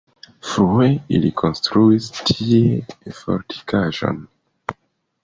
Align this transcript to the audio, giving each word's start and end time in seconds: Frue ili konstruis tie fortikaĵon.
Frue 0.51 0.85
ili 1.17 1.29
konstruis 1.41 2.07
tie 2.29 3.13
fortikaĵon. 3.19 4.19